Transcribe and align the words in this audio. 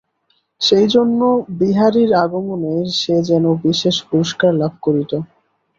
সেইজন্য 0.61 1.19
বিহারীর 1.59 2.11
আগমনে 2.23 2.73
সে 2.99 3.15
যেন 3.29 3.45
বিশেষ 3.63 3.95
পুরষ্কার 4.07 4.51
লাভ 4.55 4.73
করিত। 4.81 5.11